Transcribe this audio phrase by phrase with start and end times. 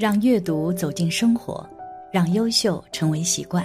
[0.00, 1.62] 让阅读走进生活，
[2.10, 3.62] 让优秀成为习惯。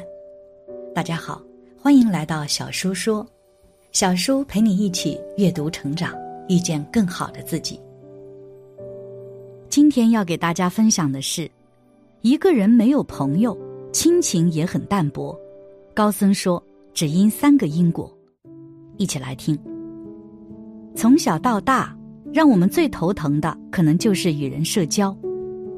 [0.93, 1.41] 大家好，
[1.81, 3.25] 欢迎来到小叔说，
[3.93, 6.13] 小叔陪你一起阅读成长，
[6.49, 7.79] 遇见更好的自己。
[9.69, 11.49] 今天要给大家分享的是，
[12.19, 13.57] 一个人没有朋友，
[13.93, 15.33] 亲情也很淡薄。
[15.93, 16.61] 高僧说，
[16.93, 18.13] 只因三个因果。
[18.97, 19.57] 一起来听。
[20.97, 21.97] 从小到大，
[22.33, 25.15] 让我们最头疼的，可能就是与人社交。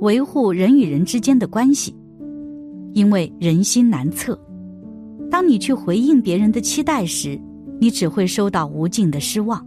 [0.01, 1.95] 维护人与人之间的关系，
[2.93, 4.39] 因为人心难测。
[5.29, 7.39] 当你去回应别人的期待时，
[7.79, 9.65] 你只会收到无尽的失望。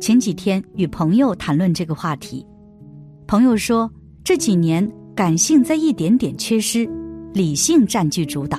[0.00, 2.44] 前几天与朋友谈论这个话题，
[3.26, 3.90] 朋友说
[4.24, 6.88] 这几年感性在一点点缺失，
[7.34, 8.58] 理性占据主导，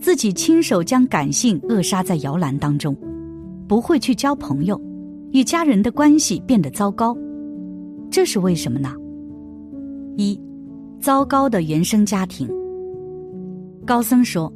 [0.00, 2.96] 自己亲手将感性扼杀在摇篮当中，
[3.68, 4.80] 不会去交朋友，
[5.30, 7.16] 与家人的关系变得糟糕，
[8.10, 8.92] 这是为什么呢？
[10.20, 10.36] 一，
[11.00, 12.50] 糟糕的原生家庭。
[13.86, 14.52] 高僧说，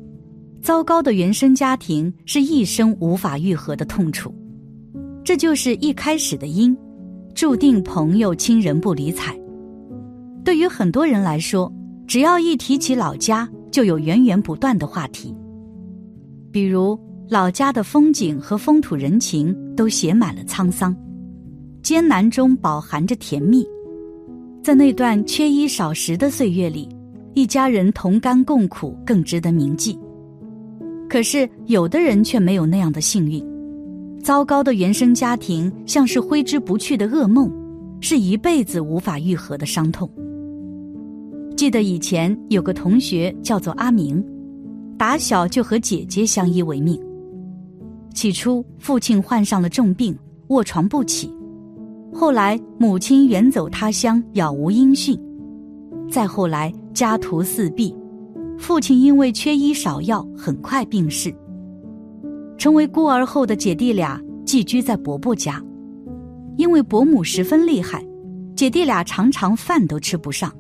[0.61, 4.35] 糟糕的原生家庭是一生无法愈合的痛楚，
[5.23, 6.77] 这就是一开始的因，
[7.33, 9.39] 注定朋友亲人不理睬。
[10.45, 11.73] 对于很多人来说，
[12.09, 15.33] 只要一提起老家，就有源源不断的话题，
[16.51, 20.93] 比如老家的风景和风土人情都写满了沧桑，
[21.85, 23.65] 艰难中饱含着甜蜜。
[24.63, 26.89] 在那段缺衣少食的岁月里，
[27.35, 29.99] 一家人同甘共苦更值得铭记。
[31.11, 33.45] 可是有的人却没有那样的幸运，
[34.23, 37.51] 糟糕的原生家庭像是挥之不去的噩梦，
[38.01, 40.09] 是一辈子无法愈合的伤痛。
[41.57, 44.25] 记得以前有个同学叫做阿明，
[44.97, 46.97] 打小就和姐姐相依为命。
[48.15, 50.17] 起初父亲患上了重病，
[50.49, 51.29] 卧床不起。
[52.15, 55.17] 后来，母亲远走他乡，杳无音讯；
[56.11, 57.95] 再后来，家徒四壁，
[58.59, 61.35] 父亲因为缺医少药，很快病逝。
[62.59, 65.61] 成为孤儿后的姐弟俩寄居在伯伯家，
[66.59, 68.05] 因为伯母十分厉害，
[68.55, 70.53] 姐弟俩常常饭都吃不上。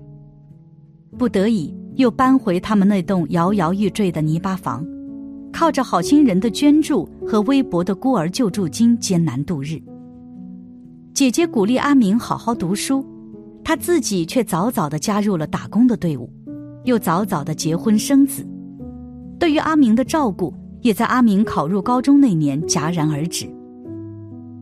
[1.19, 4.84] 不得已，又搬回他们那栋摇摇欲坠的泥巴房，
[5.53, 9.81] 靠着好心人的捐助和微薄的孤儿救助金艰难度日。
[11.15, 13.05] 姐姐鼓励阿明好好读书，
[13.62, 16.28] 他自己却早早的加入了打工的队伍，
[16.84, 18.47] 又早早的结婚生子。
[19.39, 23.47] 对于阿明的照顾，也在阿明考入高中那年戛然而止。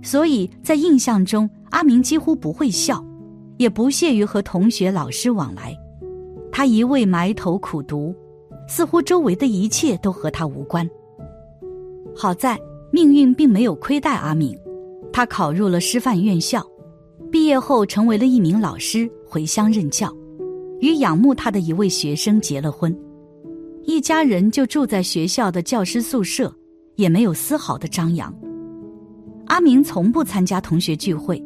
[0.02, 3.04] 所以在印象中，阿明几乎不会笑，
[3.56, 5.72] 也不屑于和同学、老师往来。
[6.50, 8.12] 他一味埋头苦读，
[8.66, 10.88] 似乎周围的一切都和他无关。
[12.12, 12.58] 好在
[12.92, 14.58] 命运并没有亏待阿明。
[15.12, 16.64] 他考入了师范院校，
[17.30, 20.14] 毕业后成为了一名老师，回乡任教，
[20.80, 22.96] 与仰慕他的一位学生结了婚，
[23.84, 26.54] 一家人就住在学校的教师宿舍，
[26.96, 28.32] 也没有丝毫的张扬。
[29.46, 31.42] 阿明从不参加同学聚会，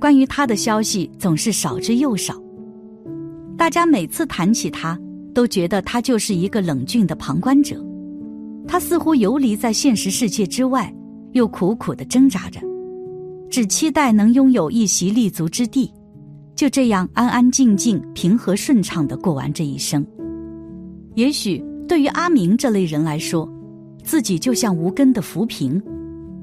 [0.00, 2.34] 关于他的消息总是少之又少，
[3.58, 4.98] 大家每次谈起他，
[5.34, 7.76] 都觉得他就是一个冷峻的旁观者，
[8.66, 10.90] 他似乎游离在现实世界之外，
[11.32, 12.69] 又苦苦的挣扎着。
[13.50, 15.92] 只期待能拥有一席立足之地，
[16.54, 20.06] 就这样安安静静、平和顺畅的过完这一生。
[21.16, 23.50] 也许对于阿明这类人来说，
[24.04, 25.82] 自己就像无根的浮萍，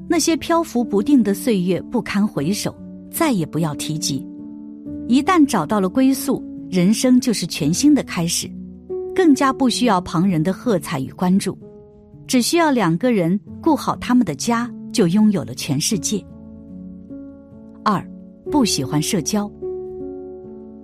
[0.09, 2.75] 那些漂浮不定的岁月不堪回首，
[3.09, 4.27] 再也不要提及。
[5.07, 8.51] 一旦找到了归宿，人生就是全新的开始，
[9.15, 11.57] 更加不需要旁人的喝彩与关注，
[12.27, 16.21] 只需要两个人顾好他们的家，就拥有了全世界。
[17.89, 18.05] 二，
[18.51, 19.49] 不喜欢社交。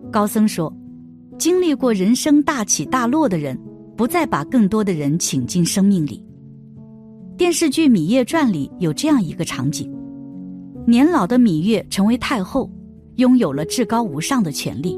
[0.10, 0.74] 高僧说，
[1.38, 3.60] 经历过人生大起大落的人，
[3.98, 6.26] 不再把更多的人请进生命里。
[7.36, 9.94] 电视剧《芈月传》里有这样一个场景：
[10.88, 12.72] 年老的芈月成为太后，
[13.18, 14.98] 拥有了至高无上的权力。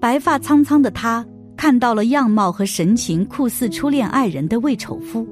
[0.00, 1.24] 白发苍苍的她
[1.56, 5.24] 看到了样貌和神情酷似初恋爱人的魏丑夫，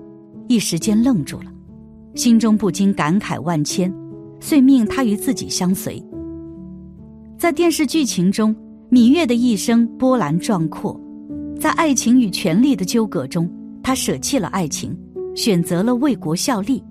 [0.47, 1.53] 一时间愣住了，
[2.15, 3.93] 心中不禁感慨万千。
[4.41, 6.03] 遂命他与自己相随。
[7.39, 8.55] 在电视剧情中，
[8.91, 10.99] 芈月的一生波澜壮阔，
[11.59, 13.51] 在爱情与权力的纠葛中，
[13.83, 14.97] 她舍弃了爱情，
[15.35, 16.83] 选择了为国效力。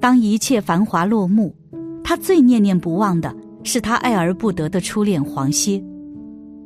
[0.00, 1.54] 当一切繁华落幕，
[2.02, 5.82] 她最念念不忘的是她爱而不得的初恋黄歇，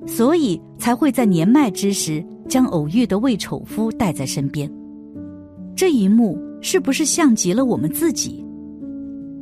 [0.07, 4.71] 所以才会在年迈之时将偶遇的魏丑夫带在身边。
[5.75, 8.45] 这一幕是不是像极了我们自己？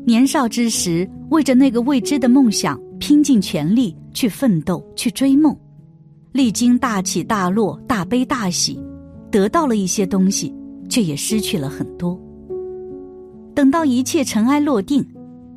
[0.09, 5.55] 年少之时，为着那个未知的梦想，拼尽全力，去奋斗，去追梦，
[6.33, 8.83] 历经大起大落、大悲大喜，
[9.31, 10.55] 得到了一些东西，
[10.89, 12.19] 却也失去了很多。
[13.55, 15.07] 等到一切尘埃落定，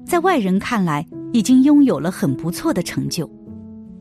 [0.06, 3.32] 在外人看来，已经拥有了很不错的成就，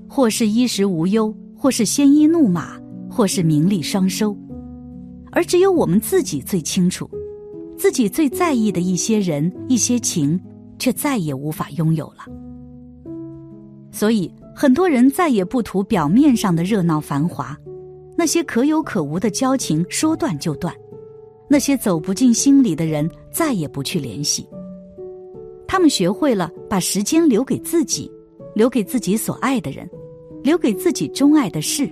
[0.08, 2.76] 或是衣食无忧，或是鲜衣怒马，
[3.08, 4.36] 或是名利双收，
[5.30, 7.08] 而只有我们自己最清楚。
[7.80, 10.38] 自己最在意的一些人、一些情，
[10.78, 12.26] 却再也无法拥有了。
[13.90, 17.56] 所以，很多人再也不图表面上的热闹繁华，
[18.18, 20.74] 那些可有可无的交情说断就断，
[21.48, 24.46] 那些走不进心里的人再也不去联系。
[25.66, 28.12] 他们学会了把时间留给自己，
[28.54, 29.88] 留给自己所爱的人，
[30.42, 31.90] 留给自己钟爱的事，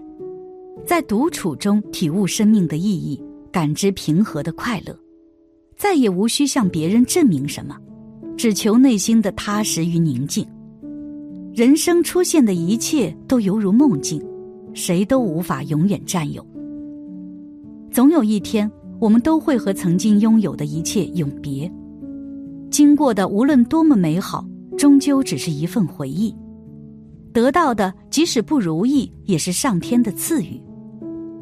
[0.84, 3.19] 在独处中体悟生命的意义，
[3.50, 4.94] 感知平和的快乐。
[5.78, 7.76] 再也无需向别人证明什么，
[8.36, 10.44] 只求内心的踏实与宁静。
[11.54, 14.20] 人生出现的一切都犹如梦境，
[14.75, 16.44] 谁都无法永远占有。
[17.92, 21.72] 总有一天，我们都会和曾经拥有的一切永别。
[22.70, 24.44] 经过的无论多么美好，
[24.76, 26.34] 终究只是一份回忆；
[27.32, 30.60] 得到的即使不如意，也是上天的赐予。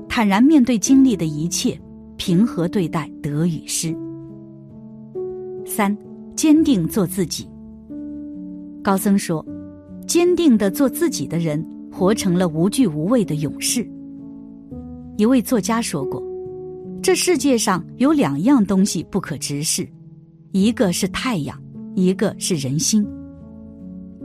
[0.08, 1.78] 坦然面对经历的一切，
[2.18, 3.96] 平和对待得与失。
[5.66, 5.94] 三，
[6.34, 7.46] 坚定做自己。
[8.82, 9.44] 高僧说
[10.06, 13.86] ：“坚定的做自己的人，活成了无惧无畏的勇士。”
[15.18, 16.22] 一位作家说过
[17.02, 19.86] ：“这世界上有两样东西不可直视，
[20.52, 21.60] 一个是太阳，
[21.94, 23.06] 一个是人心。”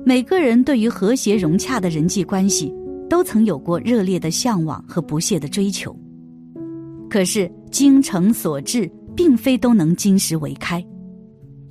[0.05, 2.73] 每个人对于和谐融洽的人际关系，
[3.09, 5.95] 都曾有过热烈的向往和不懈的追求。
[7.09, 10.83] 可是精诚所至，并非都能金石为开。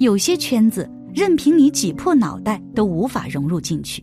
[0.01, 4.03] 有些圈子，任凭你挤破脑袋都无法融入进去。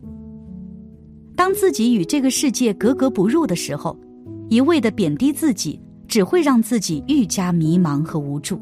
[1.35, 3.97] 当自己与这个世界格格不入的时候，
[4.47, 8.61] 一味的贬低自己，只会让自己愈加迷茫和无助。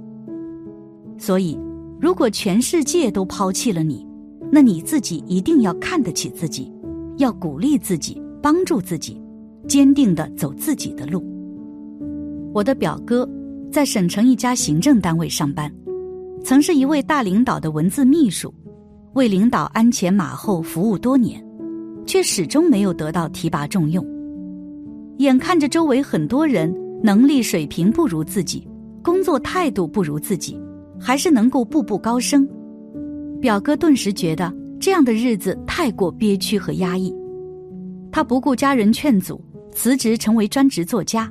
[1.18, 1.60] 所以，
[2.00, 4.08] 如果全世界都抛弃了你，
[4.50, 6.72] 那你自己一定要看得起自己，
[7.18, 9.22] 要鼓励自己，帮助自己，
[9.68, 11.22] 坚定的走自己的路。
[12.54, 13.30] 我的表哥
[13.70, 15.70] 在省城一家行政单位上班。
[16.45, 18.53] 曾是一位大领导的文字秘书，
[19.13, 21.44] 为领导鞍前马后服务多年，
[22.06, 24.06] 却始终没有得到提拔重用。
[25.18, 26.71] 眼看着周围很多人
[27.01, 28.68] 能力水平不如自己，
[29.01, 30.56] 工作态度不如自己，
[31.00, 32.47] 还是能够步步高升，
[33.42, 37.12] 表哥顿时觉得这样的日子太过憋屈和压抑。
[38.12, 41.27] 他不顾家人劝阻，辞职成为专职作家，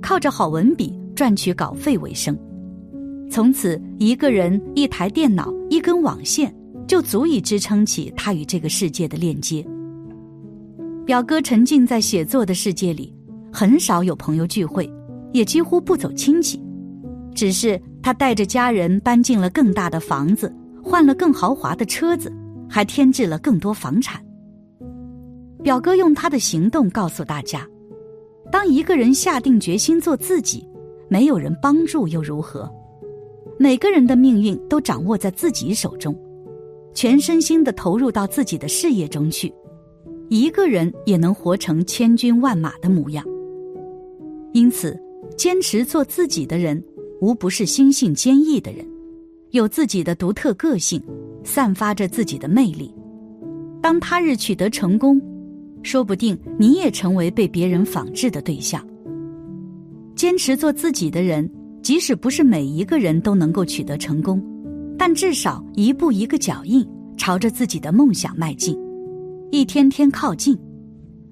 [0.00, 2.38] 靠着好文笔赚取稿费为生。
[3.32, 6.54] 从此，一个人、一台电脑、一根网线，
[6.86, 9.66] 就足以支撑起他与这个世界的链接。
[11.06, 13.10] 表哥沉浸在写作的世界里，
[13.50, 14.86] 很少有朋友聚会，
[15.32, 16.62] 也几乎不走亲戚。
[17.34, 22.30] 只是他带着家人搬进了更大的房子，换了更豪华的车子，
[22.68, 24.22] 还添置了更多房产。
[25.62, 27.66] 表哥用他的行动告诉大家：
[28.50, 30.68] 当一个人下定决心做自己，
[31.08, 32.70] 没有人帮助又如何？
[33.62, 36.12] 每个人的命运都掌握在自己手中，
[36.94, 39.54] 全身心的投入到自己的事业中去，
[40.28, 43.24] 一个人也能活成千军万马的模样。
[44.52, 45.00] 因此，
[45.36, 46.82] 坚持做自己的人，
[47.20, 48.84] 无不是心性坚毅的人，
[49.50, 51.00] 有自己的独特个性，
[51.44, 52.92] 散发着自己的魅力。
[53.80, 55.22] 当他日取得成功，
[55.84, 58.84] 说不定你也成为被别人仿制的对象。
[60.16, 61.48] 坚持做自己的人。
[61.82, 64.42] 即使不是每一个人都能够取得成功，
[64.96, 66.86] 但至少一步一个脚印，
[67.16, 68.78] 朝着自己的梦想迈进，
[69.50, 70.56] 一天天靠近。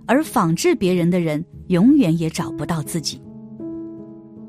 [0.07, 3.23] 而仿制别人的人，永远也找不到自己。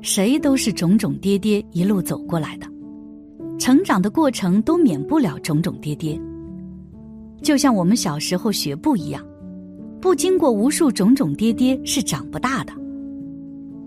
[0.00, 2.66] 谁都是种种跌跌一路走过来的，
[3.60, 6.20] 成长的过程都免不了种种跌跌。
[7.40, 9.24] 就像我们小时候学步一样，
[10.00, 12.72] 不经过无数种种跌跌是长不大的。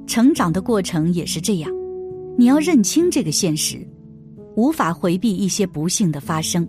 [0.07, 1.69] 成长的过程也是这样。
[2.37, 3.77] 你要认清这个现实，
[4.55, 6.67] 无法回避一些不幸的发生。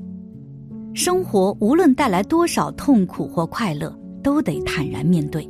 [0.94, 5.48] 生活无论带来多少痛苦或快乐，都得坦然面对。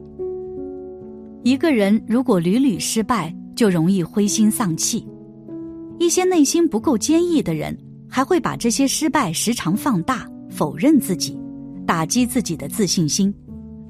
[1.45, 5.07] 一个人如果屡屡失败，就容易灰心丧气。
[5.99, 7.77] 一些内心不够坚毅的人，
[8.09, 11.39] 还会把这些失败时常放大，否认自己，
[11.87, 13.33] 打击自己的自信心，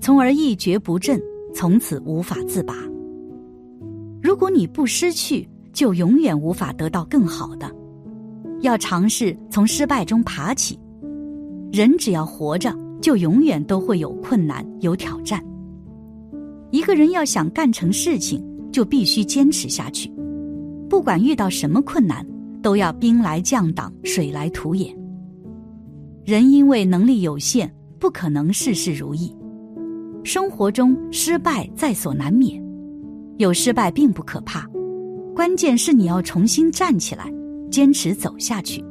[0.00, 1.21] 从而一蹶不振，
[1.54, 2.75] 从此无法自拔。
[4.23, 7.71] 如果你不失去，就永远无法得到更好的。
[8.62, 10.80] 要尝试从失败中爬起。
[11.71, 15.45] 人只要活着，就永远都会有困难、有挑战。
[16.71, 18.42] 一个人要想干成事情，
[18.73, 20.11] 就必须坚持下去，
[20.88, 22.26] 不管遇到什么困难，
[22.62, 24.97] 都要兵来将挡，水来土掩。
[26.25, 29.37] 人因为能力有限，不可能事事如意，
[30.25, 32.62] 生活中失败在所难免，
[33.37, 34.66] 有失败并不可怕，
[35.37, 37.31] 关键是你要重新站起来，
[37.71, 38.83] 坚持走下去。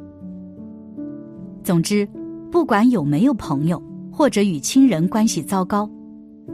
[1.64, 2.08] 总之，
[2.52, 5.90] 不管有没有朋友，或者与亲人关系糟糕。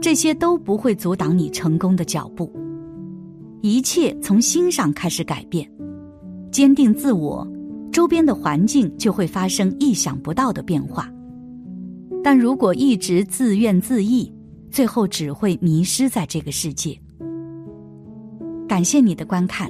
[0.01, 2.51] 这些都不会阻挡你成功的脚步。
[3.61, 5.69] 一切从心上开始改变，
[6.51, 7.47] 坚定自我，
[7.91, 11.07] 周边的环境就会发生意想不到的变化。
[12.23, 14.33] 但如果一直自怨自艾，
[14.71, 16.99] 最后只会迷失在这个世界。
[18.67, 19.69] 感谢你的观看，